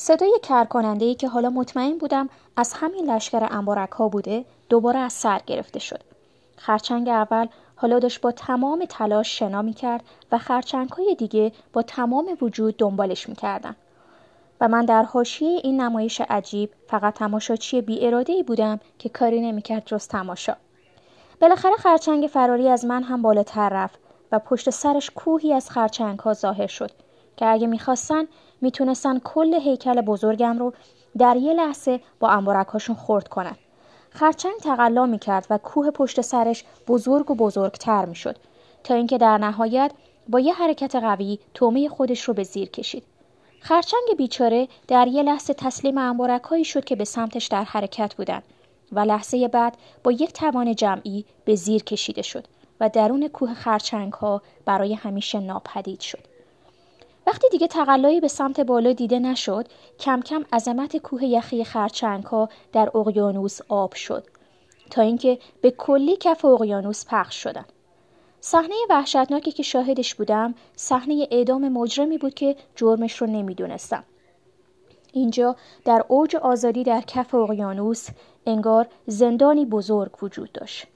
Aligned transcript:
صدای 0.00 0.38
کرکننده 0.42 1.14
که 1.14 1.28
حالا 1.28 1.50
مطمئن 1.50 1.98
بودم 1.98 2.28
از 2.56 2.72
همین 2.76 3.10
لشکر 3.10 3.48
انبارک 3.50 3.90
ها 3.90 4.08
بوده 4.08 4.44
دوباره 4.68 4.98
از 4.98 5.12
سر 5.12 5.40
گرفته 5.46 5.78
شد. 5.78 6.00
خرچنگ 6.56 7.08
اول 7.08 7.46
حالا 7.76 7.98
داشت 7.98 8.20
با 8.20 8.32
تمام 8.32 8.84
تلاش 8.84 9.38
شنا 9.38 9.62
می 9.62 9.72
کرد 9.72 10.04
و 10.32 10.38
خرچنگ 10.38 10.90
های 10.90 11.14
دیگه 11.14 11.52
با 11.72 11.82
تمام 11.82 12.36
وجود 12.40 12.76
دنبالش 12.76 13.28
می 13.28 13.34
کردن. 13.34 13.76
و 14.60 14.68
من 14.68 14.84
در 14.84 15.02
حاشیه 15.02 15.60
این 15.62 15.80
نمایش 15.80 16.20
عجیب 16.20 16.70
فقط 16.86 17.14
تماشاچی 17.14 17.80
بی 17.80 18.06
ای 18.28 18.42
بودم 18.42 18.80
که 18.98 19.08
کاری 19.08 19.40
نمی‌کرد 19.40 19.82
جز 19.86 20.08
تماشا. 20.08 20.56
بالاخره 21.40 21.76
خرچنگ 21.76 22.26
فراری 22.26 22.68
از 22.68 22.84
من 22.84 23.02
هم 23.02 23.22
بالاتر 23.22 23.68
رفت 23.68 23.98
و 24.32 24.38
پشت 24.38 24.70
سرش 24.70 25.10
کوهی 25.10 25.52
از 25.52 25.70
خرچنگ 25.70 26.18
ها 26.18 26.34
ظاهر 26.34 26.66
شد 26.66 27.07
که 27.38 27.46
اگه 27.46 27.66
می‌خواستن 27.66 28.24
می‌تونستن 28.60 29.18
کل 29.18 29.54
هیکل 29.54 30.00
بزرگم 30.00 30.58
رو 30.58 30.72
در 31.18 31.36
یه 31.36 31.52
لحظه 31.52 32.00
با 32.20 32.28
انبارکهاشون 32.28 32.96
خورد 32.96 33.28
کنن. 33.28 33.56
خرچنگ 34.10 34.56
تقلا 34.62 35.06
می‌کرد 35.06 35.46
و 35.50 35.58
کوه 35.58 35.90
پشت 35.90 36.20
سرش 36.20 36.64
بزرگ 36.88 37.30
و 37.30 37.34
بزرگتر 37.34 38.04
می‌شد 38.04 38.36
تا 38.84 38.94
اینکه 38.94 39.18
در 39.18 39.38
نهایت 39.38 39.92
با 40.28 40.40
یه 40.40 40.54
حرکت 40.54 40.94
قوی 40.94 41.38
تومه 41.54 41.88
خودش 41.88 42.22
رو 42.22 42.34
به 42.34 42.42
زیر 42.42 42.68
کشید. 42.68 43.04
خرچنگ 43.60 44.16
بیچاره 44.16 44.68
در 44.88 45.06
یه 45.06 45.22
لحظه 45.22 45.54
تسلیم 45.54 45.98
انبارک 45.98 46.62
شد 46.62 46.84
که 46.84 46.96
به 46.96 47.04
سمتش 47.04 47.46
در 47.46 47.64
حرکت 47.64 48.14
بودند 48.14 48.42
و 48.92 49.00
لحظه 49.00 49.48
بعد 49.48 49.76
با 50.04 50.12
یک 50.12 50.32
توان 50.32 50.74
جمعی 50.74 51.24
به 51.44 51.54
زیر 51.54 51.82
کشیده 51.82 52.22
شد 52.22 52.46
و 52.80 52.88
درون 52.88 53.28
کوه 53.28 53.54
خرچنگ 53.54 54.12
ها 54.12 54.42
برای 54.64 54.94
همیشه 54.94 55.40
ناپدید 55.40 56.00
شد. 56.00 56.37
وقتی 57.28 57.48
دیگه 57.48 57.66
تقلایی 57.66 58.20
به 58.20 58.28
سمت 58.28 58.60
بالا 58.60 58.92
دیده 58.92 59.18
نشد 59.18 59.68
کم 59.98 60.20
کم 60.20 60.44
عظمت 60.52 60.96
کوه 60.96 61.24
یخی 61.24 61.64
خرچنگ 61.64 62.24
ها 62.24 62.48
در 62.72 62.90
اقیانوس 62.94 63.58
آب 63.68 63.94
شد 63.94 64.24
تا 64.90 65.02
اینکه 65.02 65.38
به 65.60 65.70
کلی 65.70 66.16
کف 66.16 66.44
اقیانوس 66.44 67.04
پخش 67.08 67.42
شدن. 67.42 67.64
صحنه 68.40 68.74
وحشتناکی 68.90 69.52
که 69.52 69.62
شاهدش 69.62 70.14
بودم 70.14 70.54
صحنه 70.76 71.28
اعدام 71.30 71.68
مجرمی 71.68 72.18
بود 72.18 72.34
که 72.34 72.56
جرمش 72.76 73.16
رو 73.16 73.26
نمی‌دونستم. 73.26 74.04
اینجا 75.12 75.56
در 75.84 76.04
اوج 76.08 76.36
آزادی 76.36 76.84
در 76.84 77.00
کف 77.00 77.34
اقیانوس 77.34 78.08
انگار 78.46 78.86
زندانی 79.06 79.64
بزرگ 79.64 80.22
وجود 80.22 80.52
داشت. 80.52 80.86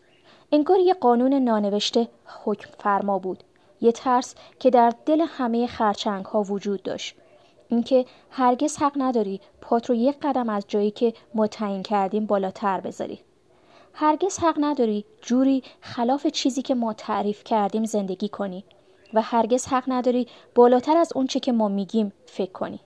انگار 0.52 0.78
یه 0.78 0.94
قانون 0.94 1.34
نانوشته 1.34 2.08
حکم 2.44 2.70
فرما 2.78 3.19
بود. 3.19 3.44
یه 3.83 3.92
ترس 3.92 4.34
که 4.58 4.70
در 4.70 4.92
دل 5.06 5.20
همه 5.20 5.66
خرچنگ 5.66 6.25
ها 6.25 6.42
وجود 6.42 6.83
داشت. 6.83 7.14
اینکه 7.69 8.05
هرگز 8.30 8.77
حق 8.77 8.92
نداری 8.97 9.41
پات 9.61 9.91
رو 9.91 9.94
یک 9.94 10.16
قدم 10.22 10.48
از 10.48 10.64
جایی 10.69 10.91
که 10.91 11.14
ما 11.34 11.47
تعیین 11.47 11.83
کردیم 11.83 12.27
بالاتر 12.27 12.80
بذاری. 12.80 13.20
هرگز 13.94 14.39
حق 14.39 14.56
نداری 14.61 15.05
جوری 15.22 15.62
خلاف 15.80 16.27
چیزی 16.27 16.62
که 16.62 16.74
ما 16.74 16.92
تعریف 16.92 17.44
کردیم 17.44 17.84
زندگی 17.84 18.28
کنی 18.28 18.64
و 19.14 19.22
هرگز 19.22 19.66
حق 19.66 19.84
نداری 19.89 20.27
بالاتر 20.55 20.96
از 20.96 21.12
اونچه 21.14 21.41
که 21.41 21.52
ما 21.52 21.69
میگیم 21.69 22.12
فکر 22.27 22.52
کنی. 22.52 22.80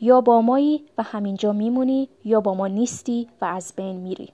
یا 0.00 0.20
با 0.20 0.40
مایی 0.40 0.84
و 0.98 1.02
همینجا 1.02 1.52
میمونی 1.52 2.08
یا 2.24 2.40
با 2.40 2.54
ما 2.54 2.66
نیستی 2.66 3.28
و 3.40 3.44
از 3.44 3.72
بین 3.76 3.96
میری. 3.96 4.32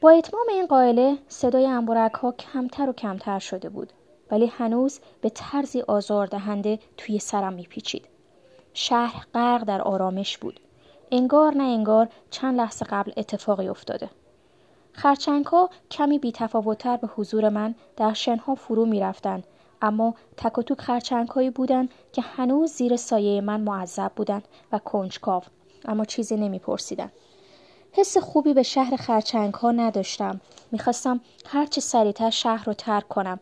با 0.00 0.10
اتمام 0.10 0.46
این 0.48 0.66
قائله 0.66 1.18
صدای 1.28 1.66
انبرک 1.66 2.12
ها 2.12 2.32
کمتر 2.32 2.88
و 2.88 2.92
کمتر 2.92 3.38
شده 3.38 3.68
بود. 3.68 3.92
ولی 4.30 4.46
هنوز 4.46 5.00
به 5.20 5.30
طرزی 5.30 5.80
آزاردهنده 5.80 6.78
توی 6.96 7.18
سرم 7.18 7.52
میپیچید. 7.52 8.06
شهر 8.74 9.26
غرق 9.34 9.64
در 9.64 9.82
آرامش 9.82 10.38
بود. 10.38 10.60
انگار 11.12 11.54
نه 11.54 11.64
انگار 11.64 12.08
چند 12.30 12.56
لحظه 12.56 12.86
قبل 12.88 13.12
اتفاقی 13.16 13.68
افتاده. 13.68 14.10
خرچنگها 14.92 15.70
کمی 15.90 16.18
بیتفاوتتر 16.18 16.96
به 16.96 17.06
حضور 17.06 17.48
من 17.48 17.74
در 17.96 18.12
شنها 18.12 18.54
فرو 18.54 18.86
می‌رفتند 18.86 19.44
اما 19.82 20.14
تک 20.36 20.58
و 20.58 20.62
توک 20.62 20.80
خرچنگ 20.80 21.54
بودند 21.54 21.90
که 22.12 22.22
هنوز 22.22 22.72
زیر 22.72 22.96
سایه 22.96 23.40
من 23.40 23.60
معذب 23.60 24.12
بودند 24.16 24.48
و 24.72 24.78
کنجکاو 24.78 25.42
اما 25.84 26.04
چیزی 26.04 26.36
نمیپرسیدند. 26.36 27.12
حس 27.92 28.18
خوبی 28.18 28.54
به 28.54 28.62
شهر 28.62 28.96
خرچنگ 28.96 29.54
ها 29.54 29.70
نداشتم. 29.70 30.40
می‌خواستم 30.72 31.20
هرچه 31.46 31.80
سریعتر 31.80 32.30
شهر 32.30 32.64
رو 32.64 32.72
ترک 32.72 33.08
کنم. 33.08 33.40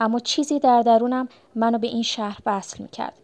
اما 0.00 0.18
چیزی 0.18 0.58
در 0.58 0.82
درونم 0.82 1.28
منو 1.54 1.78
به 1.78 1.86
این 1.86 2.02
شهر 2.02 2.38
وصل 2.46 2.82
می‌کرد 2.82 3.14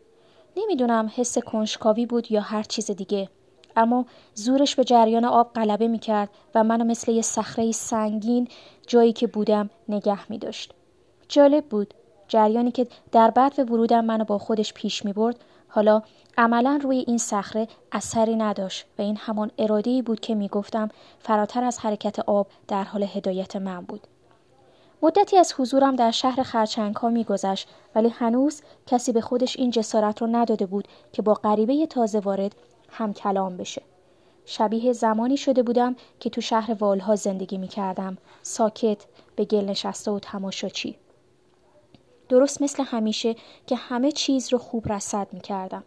نمی‌دونم 0.57 1.11
حس 1.17 1.39
کنجکاوی 1.39 2.07
بود 2.07 2.33
یا 2.33 2.41
هر 2.41 2.63
چیز 2.63 2.91
دیگه 2.91 3.29
اما 3.77 4.07
زورش 4.35 4.77
به 4.77 4.85
جریان 4.85 5.25
آب 5.25 5.53
غلبه 5.53 5.89
می‌کرد 5.89 6.31
و 6.55 6.65
منو 6.65 6.85
مثل 6.85 7.13
یه 7.13 7.23
صخره 7.23 7.73
سنگین 7.73 8.49
جایی 8.87 9.13
که 9.13 9.27
بودم 9.27 9.71
نگه 9.89 10.31
می 10.31 10.39
داشت. 10.39 10.73
جالب 11.29 11.65
بود 11.65 11.95
جریانی 12.29 12.71
که 12.71 12.87
در 13.13 13.31
بعد 13.31 13.71
ورودم 13.71 14.05
منو 14.05 14.25
با 14.25 14.39
خودش 14.39 14.73
پیش 14.73 15.05
می 15.05 15.13
برد 15.13 15.37
حالا 15.69 16.03
عملا 16.39 16.81
روی 16.83 17.05
این 17.07 17.19
صخره 17.19 17.69
اثری 17.93 18.37
نداشت 18.37 18.87
و 18.99 19.03
این 19.03 19.17
همان 19.17 19.51
اراده 19.59 20.03
بود 20.03 20.21
که 20.21 20.35
می 20.35 20.49
گفتم 20.49 20.89
فراتر 21.19 21.65
از 21.65 21.79
حرکت 21.79 22.19
آب 22.19 22.47
در 22.69 22.85
حال 22.85 23.03
هدایت 23.03 23.57
من 23.57 23.81
بود. 23.81 24.07
مدتی 25.03 25.39
از 25.39 25.55
حضورم 25.59 25.97
در 25.97 26.11
شهر 26.11 26.43
خرچنگ 26.43 26.97
ها 26.97 27.09
می 27.09 27.25
گذشت 27.25 27.69
ولی 27.95 28.09
هنوز 28.09 28.63
کسی 28.87 29.13
به 29.13 29.21
خودش 29.21 29.57
این 29.57 29.71
جسارت 29.71 30.21
رو 30.21 30.29
نداده 30.31 30.67
بود 30.67 30.89
که 31.13 31.23
با 31.23 31.35
غریبه 31.35 31.87
تازه 31.87 32.19
وارد 32.19 32.55
هم 32.89 33.13
کلام 33.13 33.57
بشه. 33.57 33.83
شبیه 34.45 34.93
زمانی 34.93 35.37
شده 35.37 35.63
بودم 35.63 35.97
که 36.21 36.31
تو 36.31 36.41
شهر 36.41 36.77
والها 36.79 37.17
زندگی 37.17 37.59
می 37.59 37.69
کردم. 37.69 38.19
ساکت 38.43 39.05
به 39.37 39.45
گل 39.45 39.65
نشسته 39.65 40.11
و 40.11 40.19
تماشاچی. 40.19 40.97
درست 42.29 42.63
مثل 42.63 42.83
همیشه 42.83 43.37
که 43.67 43.77
همه 43.77 44.13
چیز 44.13 44.53
رو 44.53 44.59
خوب 44.59 44.93
رسد 44.93 45.29
می 45.33 45.41
کردم. 45.41 45.85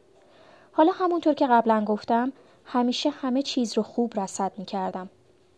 حالا 0.71 0.91
همونطور 0.91 1.33
که 1.33 1.47
قبلا 1.47 1.85
گفتم 1.85 2.33
همیشه 2.65 3.09
همه 3.09 3.41
چیز 3.41 3.77
رو 3.77 3.83
خوب 3.83 4.19
رسد 4.19 4.51
می 4.57 4.65
کردم. 4.65 5.09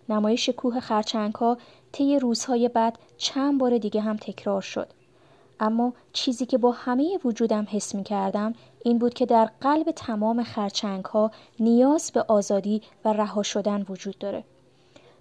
نمایش 0.09 0.49
کوه 0.49 0.79
خرچنگ 0.79 1.35
ها 1.35 1.57
طی 1.91 2.19
روزهای 2.19 2.69
بعد 2.69 2.99
چند 3.17 3.59
بار 3.59 3.77
دیگه 3.77 4.01
هم 4.01 4.17
تکرار 4.17 4.61
شد. 4.61 4.87
اما 5.59 5.93
چیزی 6.13 6.45
که 6.45 6.57
با 6.57 6.71
همه 6.71 7.19
وجودم 7.25 7.67
حس 7.69 7.95
می 7.95 8.03
کردم 8.03 8.53
این 8.83 8.97
بود 8.97 9.13
که 9.13 9.25
در 9.25 9.49
قلب 9.61 9.91
تمام 9.91 10.43
خرچنگ 10.43 11.05
ها 11.05 11.31
نیاز 11.59 12.11
به 12.11 12.25
آزادی 12.27 12.81
و 13.05 13.13
رها 13.13 13.43
شدن 13.43 13.85
وجود 13.89 14.17
داره. 14.17 14.43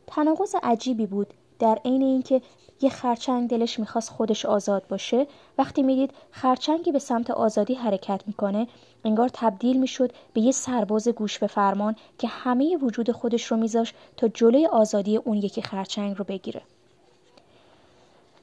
تناقض 0.06 0.54
عجیبی 0.62 1.06
بود 1.06 1.34
در 1.60 1.80
عین 1.84 2.02
اینکه 2.02 2.42
یه 2.80 2.90
خرچنگ 2.90 3.50
دلش 3.50 3.78
می‌خواست 3.78 4.10
خودش 4.10 4.46
آزاد 4.46 4.88
باشه 4.88 5.26
وقتی 5.58 5.82
می‌دید 5.82 6.10
خرچنگی 6.30 6.92
به 6.92 6.98
سمت 6.98 7.30
آزادی 7.30 7.74
حرکت 7.74 8.22
می‌کنه 8.26 8.68
انگار 9.04 9.30
تبدیل 9.32 9.80
می‌شد 9.80 10.12
به 10.32 10.40
یه 10.40 10.52
سرباز 10.52 11.08
گوش 11.08 11.38
به 11.38 11.46
فرمان 11.46 11.96
که 12.18 12.28
همه 12.28 12.76
وجود 12.76 13.10
خودش 13.10 13.44
رو 13.44 13.56
میذاش 13.56 13.94
تا 14.16 14.28
جلوی 14.28 14.66
آزادی 14.66 15.16
اون 15.16 15.36
یکی 15.36 15.62
خرچنگ 15.62 16.18
رو 16.18 16.24
بگیره. 16.24 16.62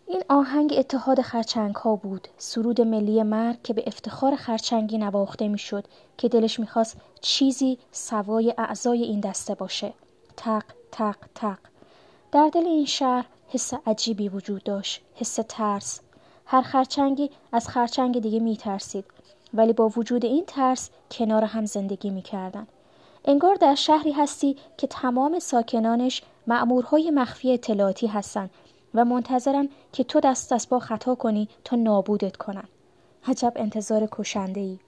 این 0.08 0.24
آهنگ 0.30 0.74
اتحاد 0.78 1.22
خرچنگ 1.22 1.76
ها 1.76 1.96
بود. 1.96 2.28
سرود 2.38 2.82
ملی 2.82 3.24
مرگ 3.24 3.62
که 3.62 3.74
به 3.74 3.84
افتخار 3.88 4.36
خرچنگی 4.36 4.98
نواخته 4.98 5.48
می‌شد 5.48 5.84
که 6.18 6.30
دلش 6.30 6.60
می‌خواست 6.60 6.98
چیزی 7.22 7.78
سوای 7.92 8.54
اعضای 8.58 9.04
این 9.04 9.20
دسته 9.20 9.56
باشه. 9.56 9.94
تق 10.38 10.64
تق 10.92 11.16
تق. 11.36 11.58
در 12.32 12.50
دل 12.54 12.66
این 12.66 12.86
شهر 12.86 13.26
حس 13.48 13.74
عجیبی 13.86 14.30
وجود 14.30 14.64
داشت 14.64 15.02
حس 15.16 15.40
ترس. 15.50 16.02
هر 16.46 16.62
خرچنگی 16.62 17.32
از 17.52 17.68
خرچنگ 17.68 18.22
دیگه 18.22 18.40
میترسید 18.40 19.06
ولی 19.54 19.74
با 19.74 19.90
وجود 19.90 20.26
این 20.26 20.46
ترس 20.48 20.90
کنار 21.12 21.44
هم 21.44 21.66
زندگی 21.66 22.10
می‌کردن 22.10 22.68
انگار 23.26 23.56
در 23.56 23.76
شهری 23.76 24.12
هستی 24.12 24.58
که 24.78 24.88
تمام 24.88 25.40
ساکنانش 25.40 26.22
معمورهای 26.48 27.12
مخفی 27.12 27.54
اطلاعاتی 27.54 28.08
هستند 28.08 28.50
و 28.94 29.06
منتظرن 29.06 29.70
که 29.94 30.04
تو 30.04 30.20
دست 30.20 30.54
دست 30.54 30.70
با 30.70 30.80
خطا 30.80 31.16
کنی 31.16 31.50
تا 31.64 31.76
نابودت 31.76 32.38
کنن. 32.38 32.68
عجب 33.28 33.54
انتظار 33.56 34.08
کشنده 34.12 34.62
ای 34.62 34.80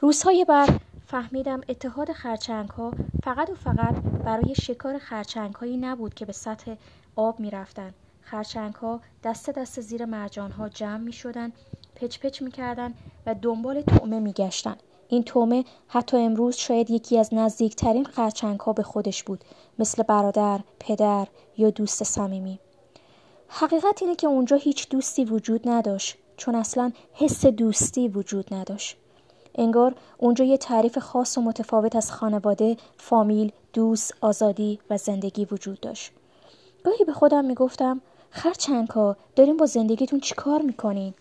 روزهای 0.00 0.44
بعد 0.44 0.80
فهمیدم 1.12 1.60
اتحاد 1.68 2.12
خرچنگ 2.12 2.68
ها 2.68 2.92
فقط 3.24 3.50
و 3.50 3.54
فقط 3.54 3.94
برای 4.24 4.54
شکار 4.54 4.98
خرچنگ 4.98 5.54
هایی 5.54 5.76
نبود 5.76 6.14
که 6.14 6.24
به 6.24 6.32
سطح 6.32 6.74
آب 7.16 7.40
می 7.40 7.50
رفتن. 7.50 7.94
خرچنگ 8.20 8.74
ها 8.74 9.00
دست 9.24 9.50
دست 9.50 9.80
زیر 9.80 10.04
مرجان 10.04 10.50
ها 10.50 10.68
جمع 10.68 10.96
می 10.96 11.12
شدن 11.12 11.52
پچ 11.96 12.18
پچ 12.18 12.42
می 12.42 12.50
کردن 12.50 12.94
و 13.26 13.34
دنبال 13.34 13.82
تومه 13.82 14.20
می 14.20 14.32
گشتن. 14.32 14.76
این 15.08 15.22
تومه 15.22 15.64
حتی 15.88 16.16
امروز 16.16 16.56
شاید 16.56 16.90
یکی 16.90 17.18
از 17.18 17.34
نزدیکترین 17.34 18.04
خرچنگ 18.04 18.60
ها 18.60 18.72
به 18.72 18.82
خودش 18.82 19.22
بود 19.22 19.44
مثل 19.78 20.02
برادر، 20.02 20.60
پدر 20.80 21.28
یا 21.56 21.70
دوست 21.70 22.04
صمیمی. 22.04 22.58
حقیقت 23.48 24.02
اینه 24.02 24.16
که 24.16 24.26
اونجا 24.26 24.56
هیچ 24.56 24.88
دوستی 24.88 25.24
وجود 25.24 25.68
نداشت 25.68 26.16
چون 26.36 26.54
اصلا 26.54 26.92
حس 27.12 27.46
دوستی 27.46 28.08
وجود 28.08 28.54
نداشت. 28.54 29.01
انگار 29.54 29.94
اونجا 30.18 30.44
یه 30.44 30.56
تعریف 30.56 30.98
خاص 30.98 31.38
و 31.38 31.40
متفاوت 31.40 31.96
از 31.96 32.12
خانواده، 32.12 32.76
فامیل، 32.96 33.52
دوست، 33.72 34.14
آزادی 34.20 34.78
و 34.90 34.96
زندگی 34.96 35.44
وجود 35.44 35.80
داشت. 35.80 36.12
گاهی 36.84 37.04
به 37.04 37.12
خودم 37.12 37.44
می‌گفتم 37.44 38.00
خرچنکا 38.30 39.16
داریم 39.36 39.56
با 39.56 39.66
زندگیتون 39.66 40.20
چیکار 40.20 40.62
می‌کنین؟ 40.62 41.14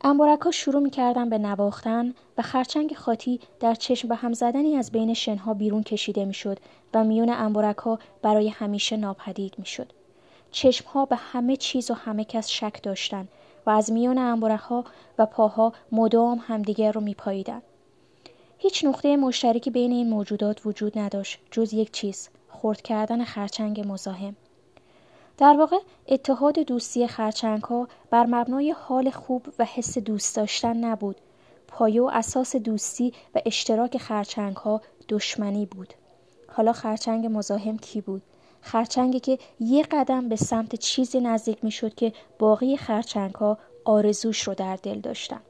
انبارک 0.00 0.50
شروع 0.50 0.82
می‌کردن 0.82 1.28
به 1.28 1.38
نواختن 1.38 2.14
و 2.38 2.42
خرچنگ 2.42 2.94
خاطی 2.94 3.40
در 3.60 3.74
چشم 3.74 4.08
به 4.08 4.14
هم 4.14 4.32
زدنی 4.32 4.76
از 4.76 4.92
بین 4.92 5.14
شنها 5.14 5.54
بیرون 5.54 5.82
کشیده 5.82 6.24
می‌شد 6.24 6.58
و 6.94 7.04
میون 7.04 7.30
انبارک 7.30 7.76
ها 7.76 7.98
برای 8.22 8.48
همیشه 8.48 8.96
ناپدید 8.96 9.54
می‌شد. 9.58 9.92
چشم 10.50 10.88
ها 10.88 11.04
به 11.04 11.16
همه 11.16 11.56
چیز 11.56 11.90
و 11.90 11.94
همه 11.94 12.24
کس 12.24 12.48
شک 12.48 12.82
داشتند 12.82 13.28
و 13.66 13.70
از 13.70 13.92
میون 13.92 14.18
انبارک 14.18 14.60
ها 14.60 14.84
و 15.18 15.26
پاها 15.26 15.72
مدام 15.92 16.42
همدیگر 16.46 16.92
رو 16.92 17.00
میپاییدند. 17.00 17.62
هیچ 18.58 18.84
نقطه 18.84 19.16
مشترکی 19.16 19.70
بین 19.70 19.92
این 19.92 20.08
موجودات 20.08 20.66
وجود 20.66 20.98
نداشت 20.98 21.40
جز 21.50 21.72
یک 21.72 21.92
چیز 21.92 22.28
خرد 22.48 22.82
کردن 22.82 23.24
خرچنگ 23.24 23.84
مزاحم. 23.88 24.36
در 25.38 25.56
واقع 25.56 25.76
اتحاد 26.08 26.58
دوستی 26.58 27.06
خرچنگ 27.06 27.62
ها 27.62 27.88
بر 28.10 28.26
مبنای 28.26 28.70
حال 28.70 29.10
خوب 29.10 29.46
و 29.58 29.64
حس 29.64 29.98
دوست 29.98 30.36
داشتن 30.36 30.76
نبود. 30.76 31.16
پایه 31.68 32.02
و 32.02 32.10
اساس 32.12 32.56
دوستی 32.56 33.12
و 33.34 33.40
اشتراک 33.46 33.98
خرچنگ 33.98 34.56
ها 34.56 34.82
دشمنی 35.08 35.66
بود. 35.66 35.94
حالا 36.48 36.72
خرچنگ 36.72 37.26
مزاحم 37.26 37.78
کی 37.78 38.00
بود؟ 38.00 38.22
خرچنگی 38.66 39.20
که 39.20 39.38
یه 39.60 39.82
قدم 39.82 40.28
به 40.28 40.36
سمت 40.36 40.74
چیزی 40.74 41.20
نزدیک 41.20 41.64
می 41.64 41.70
شد 41.70 41.94
که 41.94 42.12
باقی 42.38 42.76
خرچنگ 42.76 43.34
ها 43.34 43.58
آرزوش 43.84 44.42
رو 44.42 44.54
در 44.54 44.76
دل 44.76 45.00
داشتن. 45.00 45.40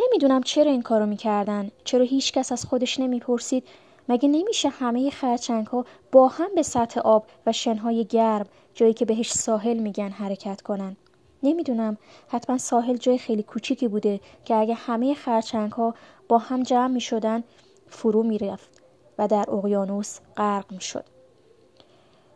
نمی‌دونم 0.00 0.42
چرا 0.42 0.70
این 0.70 0.82
کارو 0.82 1.06
می‌کردن 1.06 1.70
چرا 1.84 2.04
هیچ 2.04 2.32
کس 2.32 2.52
از 2.52 2.64
خودش 2.64 3.00
نمی‌پرسید. 3.00 3.64
مگه 4.08 4.28
نمیشه 4.28 4.68
همه 4.68 5.10
خرچنگ 5.10 5.66
ها 5.66 5.84
با 6.12 6.28
هم 6.28 6.54
به 6.54 6.62
سطح 6.62 7.00
آب 7.00 7.26
و 7.46 7.52
شنهای 7.52 8.04
گرم 8.04 8.46
جایی 8.74 8.94
که 8.94 9.04
بهش 9.04 9.32
ساحل 9.32 9.78
میگن 9.78 10.08
حرکت 10.08 10.60
کنن؟ 10.60 10.96
نمی‌دونم. 11.42 11.96
حتما 12.28 12.58
ساحل 12.58 12.96
جای 12.96 13.18
خیلی 13.18 13.42
کوچیکی 13.42 13.88
بوده 13.88 14.20
که 14.44 14.54
اگه 14.56 14.74
همه 14.74 15.14
خرچنگ 15.14 15.72
ها 15.72 15.94
با 16.28 16.38
هم 16.38 16.62
جمع 16.62 16.92
می‌شدن 16.92 17.44
فرو 17.88 18.22
می‌رفت 18.22 18.82
و 19.18 19.28
در 19.28 19.50
اقیانوس 19.50 20.18
غرق 20.36 20.72
می‌شد. 20.72 21.11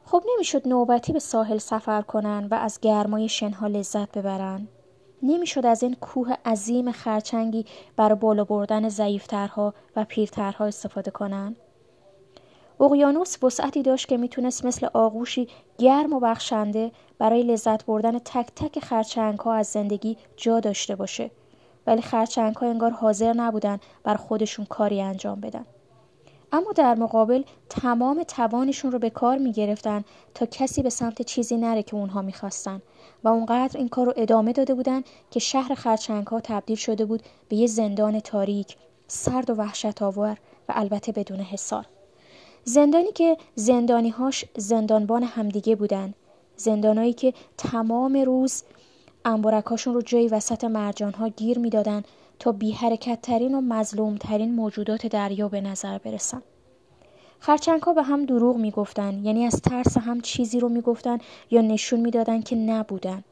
خب 0.08 0.22
نمی‌شد 0.32 0.68
نوبتی 0.68 1.12
به 1.12 1.18
ساحل 1.18 1.58
سفر 1.58 2.02
کنن 2.02 2.48
و 2.50 2.54
از 2.54 2.78
گرمای 2.80 3.28
شنها 3.28 3.66
لذت 3.66 4.18
ببرن. 4.18 4.68
نمی‌شد 5.22 5.66
از 5.66 5.82
این 5.82 5.94
کوه 5.94 6.34
عظیم 6.44 6.92
خرچنگی 6.92 7.66
برای 7.96 8.18
بالا 8.18 8.44
بردن 8.44 8.88
ضعیفترها 8.88 9.74
و 9.96 10.04
پیرترها 10.04 10.64
استفاده 10.64 11.10
کنند 11.10 11.56
اقیانوس 12.80 13.44
وسعتی 13.44 13.82
داشت 13.82 14.08
که 14.08 14.16
می‌تونست 14.16 14.64
مثل 14.64 14.88
آغوشی 14.94 15.48
گرم 15.78 16.12
و 16.12 16.20
بخشنده 16.20 16.92
برای 17.18 17.42
لذت 17.42 17.86
بردن 17.86 18.18
تک 18.18 18.46
تک 18.56 18.80
خرچنگ 18.80 19.38
ها 19.38 19.54
از 19.54 19.66
زندگی 19.66 20.16
جا 20.36 20.60
داشته 20.60 20.96
باشه. 20.96 21.30
ولی 21.86 22.02
خرچنگ 22.02 22.56
ها 22.56 22.66
انگار 22.66 22.90
حاضر 22.90 23.32
نبودن 23.32 23.78
بر 24.04 24.14
خودشون 24.14 24.66
کاری 24.66 25.02
انجام 25.02 25.40
بدن. 25.40 25.64
اما 26.52 26.72
در 26.72 26.94
مقابل 26.94 27.42
تمام 27.68 28.22
توانشون 28.22 28.92
رو 28.92 28.98
به 28.98 29.10
کار 29.10 29.38
می 29.38 29.52
گرفتن 29.52 30.04
تا 30.34 30.46
کسی 30.46 30.82
به 30.82 30.90
سمت 30.90 31.22
چیزی 31.22 31.56
نره 31.56 31.82
که 31.82 31.94
اونها 31.94 32.22
می‌خواستن. 32.22 32.82
و 33.24 33.28
اونقدر 33.28 33.78
این 33.78 33.88
کار 33.88 34.06
رو 34.06 34.12
ادامه 34.16 34.52
داده 34.52 34.74
بودن 34.74 35.02
که 35.30 35.40
شهر 35.40 35.74
خرچنگ 35.74 36.26
ها 36.26 36.40
تبدیل 36.40 36.76
شده 36.76 37.04
بود 37.04 37.22
به 37.48 37.56
یه 37.56 37.66
زندان 37.66 38.20
تاریک 38.20 38.76
سرد 39.08 39.50
و 39.50 39.54
وحشت 39.54 40.02
آور 40.02 40.38
و 40.68 40.72
البته 40.76 41.12
بدون 41.12 41.40
حصار. 41.40 41.86
زندانی 42.64 43.12
که 43.12 43.36
زندانیهاش 43.54 44.44
زندانبان 44.56 45.22
همدیگه 45.22 45.76
بودن. 45.76 46.14
زندانایی 46.56 47.12
که 47.12 47.34
تمام 47.58 48.16
روز 48.16 48.62
انبارکاشون 49.24 49.94
رو 49.94 50.02
جای 50.02 50.28
وسط 50.28 50.64
مرجانها 50.64 51.28
گیر 51.28 51.58
می‌دادن 51.58 52.02
تا 52.38 52.52
بی 52.52 52.72
حرکت 52.72 53.22
ترین 53.22 53.54
و 53.54 53.60
مظلوم 53.60 54.16
ترین 54.16 54.54
موجودات 54.54 55.06
دریا 55.06 55.48
به 55.48 55.60
نظر 55.60 55.98
برسن. 55.98 56.42
خرچنگ 57.38 57.82
ها 57.82 57.92
به 57.92 58.02
هم 58.02 58.26
دروغ 58.26 58.56
می‌گفتن 58.56 59.24
یعنی 59.24 59.46
از 59.46 59.60
ترس 59.60 59.96
هم 59.96 60.20
چیزی 60.20 60.60
رو 60.60 60.68
می‌گفتن 60.68 61.18
یا 61.50 61.60
نشون 61.60 62.00
می‌دادن 62.00 62.42
که 62.42 62.56
نبودن. 62.56 63.24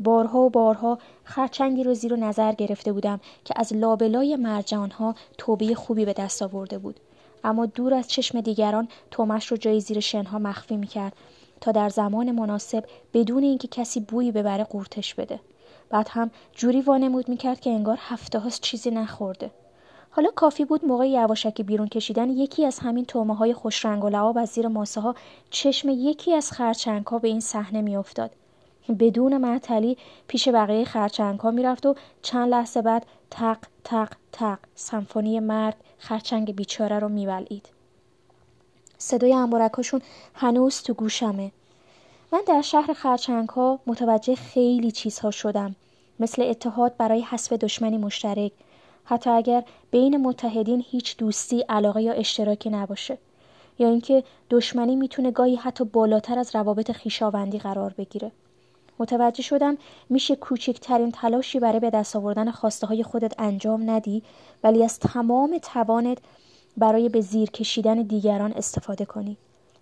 بارها 0.00 0.38
و 0.40 0.50
بارها 0.50 0.98
خرچنگی 1.24 1.84
رو 1.84 1.94
زیر 1.94 2.16
نظر 2.16 2.52
گرفته 2.52 2.92
بودم 2.92 3.20
که 3.44 3.54
از 3.56 3.72
لابلای 3.74 4.36
مرجان 4.36 4.90
ها 4.90 5.14
توبه 5.38 5.74
خوبی 5.74 6.04
به 6.04 6.12
دست 6.12 6.42
آورده 6.42 6.78
بود. 6.78 7.00
اما 7.44 7.66
دور 7.66 7.94
از 7.94 8.08
چشم 8.08 8.40
دیگران 8.40 8.88
تومش 9.10 9.46
رو 9.46 9.56
جای 9.56 9.80
زیر 9.80 10.00
شنها 10.00 10.38
مخفی 10.38 10.76
می‌کرد 10.76 11.12
تا 11.60 11.72
در 11.72 11.88
زمان 11.88 12.30
مناسب 12.30 12.84
بدون 13.14 13.42
اینکه 13.42 13.68
کسی 13.68 14.00
بویی 14.00 14.32
ببره 14.32 14.64
قورتش 14.64 15.14
بده. 15.14 15.40
بعد 15.90 16.08
هم 16.10 16.30
جوری 16.52 16.80
وانمود 16.80 17.28
می‌کرد 17.28 17.60
که 17.60 17.70
انگار 17.70 17.98
هفته 18.00 18.38
هاست 18.38 18.60
چیزی 18.60 18.90
نخورده. 18.90 19.50
حالا 20.10 20.30
کافی 20.30 20.64
بود 20.64 20.84
موقع 20.84 21.08
یواشکی 21.08 21.62
بیرون 21.62 21.88
کشیدن 21.88 22.30
یکی 22.30 22.66
از 22.66 22.78
همین 22.78 23.04
تومه 23.04 23.36
های 23.36 23.54
خوش 23.54 23.84
رنگ 23.84 24.04
و 24.04 24.08
لعاب 24.08 24.38
از 24.38 24.48
زیر 24.48 24.68
ماسه 24.68 25.00
ها 25.00 25.14
چشم 25.50 25.88
یکی 25.88 26.34
از 26.34 26.52
خرچنگ 26.52 27.06
ها 27.06 27.18
به 27.18 27.28
این 27.28 27.40
صحنه 27.40 27.82
میافتاد. 27.82 28.30
بدون 28.98 29.36
معطلی 29.36 29.96
پیش 30.28 30.48
بقیه 30.48 30.84
خرچنگ 30.84 31.40
ها 31.40 31.50
می‌رفت 31.50 31.86
و 31.86 31.94
چند 32.22 32.48
لحظه 32.48 32.82
بعد 32.82 33.06
تق 33.30 33.58
تق 33.84 34.12
تق 34.32 34.58
سمفونی 34.74 35.40
مرد 35.40 35.76
خرچنگ 35.98 36.54
بیچاره 36.56 36.98
رو 36.98 37.08
میولید 37.08 37.68
صدای 38.98 39.32
انبارکاشون 39.34 40.00
هنوز 40.34 40.82
تو 40.82 40.94
گوشمه. 40.94 41.52
من 42.32 42.42
در 42.46 42.62
شهر 42.62 42.92
خرچنگ 42.92 43.48
ها 43.48 43.80
متوجه 43.86 44.34
خیلی 44.34 44.90
چیزها 44.90 45.30
شدم 45.30 45.76
مثل 46.20 46.42
اتحاد 46.42 46.96
برای 46.96 47.20
حسب 47.22 47.56
دشمنی 47.56 47.98
مشترک 47.98 48.52
حتی 49.04 49.30
اگر 49.30 49.64
بین 49.90 50.16
متحدین 50.16 50.84
هیچ 50.90 51.16
دوستی 51.16 51.60
علاقه 51.68 52.02
یا 52.02 52.12
اشتراکی 52.12 52.70
نباشه 52.70 53.18
یا 53.78 53.88
اینکه 53.88 54.24
دشمنی 54.50 54.96
می‌تونه 54.96 55.30
گاهی 55.30 55.56
حتی 55.56 55.84
بالاتر 55.84 56.38
از 56.38 56.56
روابط 56.56 56.92
خیشاوندی 56.92 57.58
قرار 57.58 57.94
بگیره. 57.98 58.32
متوجه 58.98 59.42
شدم 59.42 59.78
میشه 60.08 60.36
کوچکترین 60.36 61.12
تلاشی 61.12 61.60
برای 61.60 61.80
به 61.80 61.90
دست 61.90 62.16
آوردن 62.16 62.50
خواسته 62.50 62.86
های 62.86 63.02
خودت 63.02 63.34
انجام 63.38 63.90
ندی 63.90 64.22
ولی 64.64 64.84
از 64.84 64.98
تمام 64.98 65.58
توانت 65.58 66.18
برای 66.76 67.08
به 67.08 67.20
زیر 67.20 67.50
کشیدن 67.50 68.02
دیگران 68.02 68.52
استفاده 68.52 69.04
کنی. 69.04 69.36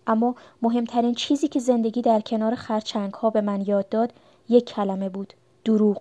اما 0.08 0.34
مهمترین 0.62 1.14
چیزی 1.14 1.48
که 1.48 1.60
زندگی 1.60 2.02
در 2.02 2.20
کنار 2.20 2.54
خرچنگ 2.54 3.14
ها 3.14 3.30
به 3.30 3.40
من 3.40 3.60
یاد 3.60 3.88
داد 3.88 4.12
یک 4.48 4.64
کلمه 4.64 5.08
بود 5.08 5.32
دروغ. 5.64 6.00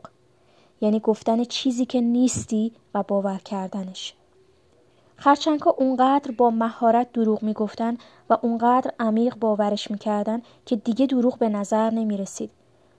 یعنی 0.81 0.99
گفتن 0.99 1.43
چیزی 1.43 1.85
که 1.85 2.01
نیستی 2.01 2.71
و 2.93 3.03
باور 3.03 3.37
کردنش. 3.37 4.13
خرچنگ 5.15 5.61
ها 5.61 5.75
اونقدر 5.77 6.31
با 6.31 6.49
مهارت 6.49 7.11
دروغ 7.11 7.43
می‌گفتن 7.43 7.97
و 8.29 8.37
اونقدر 8.41 8.91
عمیق 8.99 9.35
باورش 9.35 9.91
می‌کردن 9.91 10.41
که 10.65 10.75
دیگه 10.75 11.05
دروغ 11.05 11.37
به 11.37 11.49
نظر 11.49 11.89
نمی 11.89 12.17
رسید. 12.17 12.49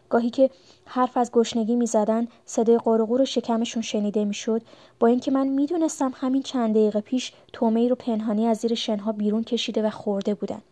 گاهی 0.08 0.30
که 0.30 0.50
حرف 0.84 1.16
از 1.16 1.32
گشنگی 1.32 1.76
می‌زدن 1.76 2.28
صدای 2.44 2.78
قرقور 2.78 3.24
شکمشون 3.24 3.82
شنیده 3.82 4.24
می‌شد. 4.24 4.62
با 5.00 5.08
اینکه 5.08 5.30
من 5.30 5.48
می‌دونستم 5.48 6.12
همین 6.14 6.42
چند 6.42 6.74
دقیقه 6.74 7.00
پیش 7.00 7.32
تومه 7.52 7.88
رو 7.88 7.94
پنهانی 7.94 8.46
از 8.46 8.58
زیر 8.58 8.74
شنها 8.74 9.12
بیرون 9.12 9.44
کشیده 9.44 9.82
و 9.82 9.90
خورده 9.90 10.34
بودن. 10.34 10.62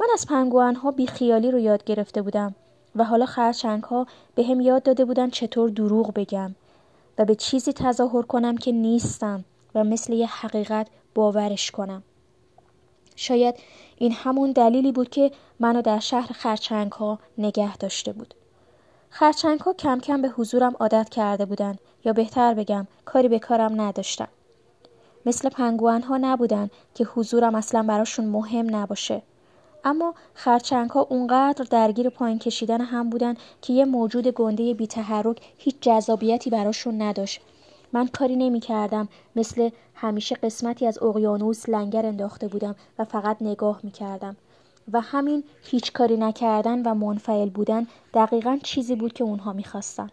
من 0.00 0.06
از 0.14 0.26
پنگوان 0.26 0.74
ها 0.74 0.90
بیخیالی 0.90 1.50
رو 1.50 1.58
یاد 1.58 1.84
گرفته 1.84 2.22
بودم 2.22 2.54
و 2.96 3.04
حالا 3.04 3.26
خرچنگ 3.26 3.82
ها 3.82 4.06
به 4.34 4.44
هم 4.44 4.60
یاد 4.60 4.82
داده 4.82 5.04
بودن 5.04 5.30
چطور 5.30 5.70
دروغ 5.70 6.14
بگم 6.14 6.54
و 7.18 7.24
به 7.24 7.34
چیزی 7.34 7.72
تظاهر 7.72 8.22
کنم 8.22 8.56
که 8.56 8.72
نیستم 8.72 9.44
و 9.74 9.84
مثل 9.84 10.12
یه 10.12 10.26
حقیقت 10.26 10.86
باورش 11.14 11.70
کنم. 11.70 12.02
شاید 13.16 13.54
این 13.96 14.12
همون 14.12 14.52
دلیلی 14.52 14.92
بود 14.92 15.08
که 15.08 15.30
منو 15.60 15.82
در 15.82 15.98
شهر 15.98 16.32
خرچنگ 16.32 16.92
ها 16.92 17.18
نگه 17.38 17.76
داشته 17.76 18.12
بود. 18.12 18.34
خرچنگ 19.10 19.60
ها 19.60 19.72
کم 19.72 20.00
کم 20.00 20.22
به 20.22 20.28
حضورم 20.28 20.76
عادت 20.80 21.08
کرده 21.08 21.44
بودن 21.44 21.76
یا 22.04 22.12
بهتر 22.12 22.54
بگم 22.54 22.86
کاری 23.04 23.28
به 23.28 23.38
کارم 23.38 23.80
نداشتن. 23.80 24.28
مثل 25.26 25.48
پنگوان 25.48 26.02
ها 26.02 26.16
نبودن 26.16 26.70
که 26.94 27.04
حضورم 27.04 27.54
اصلا 27.54 27.82
براشون 27.82 28.24
مهم 28.24 28.76
نباشه. 28.76 29.22
اما 29.84 30.14
خرچنگ 30.34 30.90
ها 30.90 31.00
اونقدر 31.00 31.64
درگیر 31.70 32.08
پایین 32.08 32.38
کشیدن 32.38 32.80
هم 32.80 33.10
بودن 33.10 33.34
که 33.62 33.72
یه 33.72 33.84
موجود 33.84 34.28
گنده 34.28 34.74
بی 34.74 34.86
تحرک 34.86 35.40
هیچ 35.58 35.76
جذابیتی 35.80 36.50
براشون 36.50 37.02
نداشت. 37.02 37.40
من 37.92 38.06
کاری 38.06 38.36
نمی 38.36 38.60
کردم 38.60 39.08
مثل 39.36 39.70
همیشه 39.94 40.34
قسمتی 40.34 40.86
از 40.86 41.02
اقیانوس 41.02 41.68
لنگر 41.68 42.06
انداخته 42.06 42.48
بودم 42.48 42.74
و 42.98 43.04
فقط 43.04 43.36
نگاه 43.40 43.80
می 43.82 43.90
کردم 43.90 44.36
و 44.92 45.00
همین 45.00 45.44
هیچ 45.62 45.92
کاری 45.92 46.16
نکردن 46.16 46.82
و 46.82 46.94
منفعل 46.94 47.48
بودن 47.48 47.86
دقیقا 48.14 48.58
چیزی 48.62 48.94
بود 48.94 49.12
که 49.12 49.24
اونها 49.24 49.52
می‌خواستن. 49.52 50.10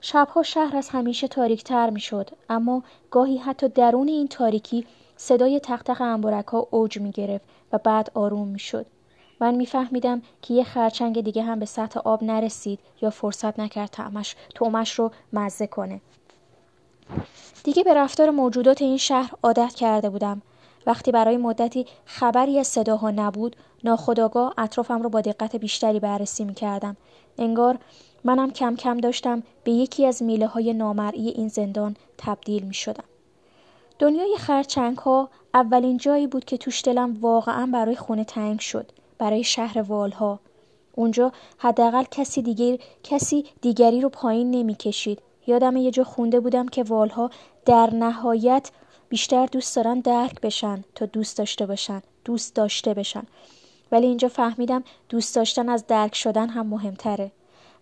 شبها 0.00 0.42
شهر 0.42 0.76
از 0.76 0.88
همیشه 0.88 1.28
تاریکتر 1.28 1.90
می 1.90 2.00
شد 2.00 2.30
اما 2.48 2.82
گاهی 3.10 3.36
حتی 3.38 3.68
درون 3.68 4.08
این 4.08 4.28
تاریکی 4.28 4.86
صدای 5.20 5.60
تختق 5.60 6.00
انبارک 6.00 6.46
ها 6.46 6.68
اوج 6.70 6.98
می 6.98 7.10
گرفت 7.10 7.44
و 7.72 7.78
بعد 7.78 8.10
آروم 8.14 8.48
می 8.48 8.58
شد. 8.58 8.86
من 9.40 9.54
میفهمیدم 9.54 10.22
که 10.42 10.54
یه 10.54 10.64
خرچنگ 10.64 11.20
دیگه 11.20 11.42
هم 11.42 11.58
به 11.58 11.66
سطح 11.66 12.00
آب 12.00 12.24
نرسید 12.24 12.80
یا 13.02 13.10
فرصت 13.10 13.60
نکرد 13.60 13.90
تعمش 13.90 14.36
تومش 14.54 14.92
رو 14.98 15.10
مزه 15.32 15.66
کنه. 15.66 16.00
دیگه 17.64 17.84
به 17.84 17.94
رفتار 17.94 18.30
موجودات 18.30 18.82
این 18.82 18.96
شهر 18.96 19.34
عادت 19.42 19.74
کرده 19.74 20.10
بودم. 20.10 20.42
وقتی 20.86 21.12
برای 21.12 21.36
مدتی 21.36 21.86
خبری 22.04 22.58
از 22.58 22.66
صداها 22.66 23.10
نبود، 23.10 23.56
ناخداگاه 23.84 24.54
اطرافم 24.58 25.02
رو 25.02 25.08
با 25.08 25.20
دقت 25.20 25.56
بیشتری 25.56 26.00
بررسی 26.00 26.44
می 26.44 26.54
کردم. 26.54 26.96
انگار 27.38 27.78
منم 28.24 28.50
کم 28.50 28.76
کم 28.76 28.98
داشتم 28.98 29.42
به 29.64 29.72
یکی 29.72 30.06
از 30.06 30.22
میله 30.22 30.46
های 30.46 30.72
نامرئی 30.72 31.28
این 31.28 31.48
زندان 31.48 31.96
تبدیل 32.18 32.62
می 32.62 32.74
شدم. 32.74 33.04
دنیای 33.98 34.36
خرچنگ 34.38 34.98
ها 34.98 35.28
اولین 35.54 35.96
جایی 35.96 36.26
بود 36.26 36.44
که 36.44 36.56
توش 36.56 36.84
دلم 36.84 37.16
واقعا 37.20 37.66
برای 37.72 37.96
خونه 37.96 38.24
تنگ 38.24 38.60
شد. 38.60 38.92
برای 39.18 39.44
شهر 39.44 39.82
والها. 39.82 40.40
اونجا 40.94 41.32
حداقل 41.58 42.04
کسی 42.10 42.42
دیگر 42.42 42.84
کسی 43.02 43.44
دیگری 43.60 44.00
رو 44.00 44.08
پایین 44.08 44.50
نمی‌کشید. 44.50 45.22
یادم 45.46 45.76
یه 45.76 45.90
جا 45.90 46.04
خونده 46.04 46.40
بودم 46.40 46.68
که 46.68 46.82
والها 46.82 47.30
در 47.66 47.94
نهایت 47.94 48.70
بیشتر 49.08 49.46
دوست 49.46 49.76
دارن 49.76 50.00
درک 50.00 50.40
بشن 50.40 50.84
تا 50.94 51.06
دوست 51.06 51.38
داشته 51.38 51.66
باشن 51.66 52.02
دوست 52.24 52.54
داشته 52.54 52.94
بشن. 52.94 53.22
ولی 53.92 54.06
اینجا 54.06 54.28
فهمیدم 54.28 54.84
دوست 55.08 55.36
داشتن 55.36 55.68
از 55.68 55.86
درک 55.86 56.14
شدن 56.14 56.48
هم 56.48 56.66
مهمتره. 56.66 57.32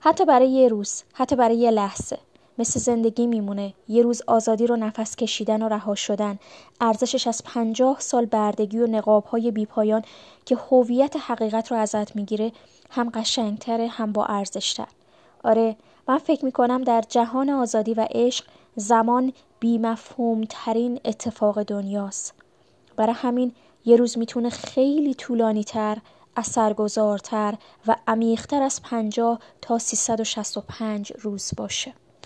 حتی 0.00 0.24
برای 0.24 0.50
یه 0.50 0.68
روز 0.68 1.02
حتی 1.12 1.36
برای 1.36 1.56
یه 1.56 1.70
لحظه. 1.70 2.18
مثل 2.58 2.80
زندگی 2.80 3.26
میمونه. 3.26 3.74
یه 3.88 4.02
روز 4.02 4.22
آزادی 4.26 4.66
رو 4.66 4.76
نفس 4.76 5.16
کشیدن 5.16 5.62
و 5.62 5.68
رها 5.68 5.94
شدن. 5.94 6.38
ارزشش 6.80 7.26
از 7.26 7.42
پنجاه 7.44 8.00
سال 8.00 8.26
بردگی 8.26 8.78
و 8.78 8.86
نقابهای 8.86 9.50
بیپایان 9.50 10.02
که 10.44 10.56
هویت 10.56 11.16
حقیقت 11.16 11.72
رو 11.72 11.78
ازت 11.78 12.16
می‌گیره 12.16 12.52
هم 12.90 13.10
قشنگتره 13.10 13.88
هم 13.88 14.12
با 14.12 14.24
ارزشتر. 14.24 14.88
آره 15.44 15.76
من 16.08 16.18
فکر 16.18 16.44
می‌کنم 16.44 16.84
در 16.84 17.04
جهان 17.08 17.50
آزادی 17.50 17.94
و 17.94 18.06
عشق 18.10 18.44
زمان 18.76 19.32
بیمفهوم 19.60 20.44
ترین 20.48 21.00
اتفاق 21.04 21.62
دنیاست. 21.62 22.34
برای 22.96 23.14
همین 23.14 23.52
یه 23.84 23.96
روز 23.96 24.18
می‌تونه 24.18 24.50
خیلی 24.50 25.14
طولانی 25.14 25.64
تر 25.64 25.98
اثرگذارتر 26.36 27.54
و 27.86 27.96
عمیقتر 28.08 28.62
از 28.62 28.82
پنجاه 28.82 29.38
تا 29.62 29.78
365 29.78 31.12
روز 31.18 31.50
باشه. 31.56 31.94